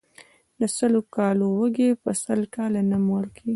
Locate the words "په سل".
2.03-2.41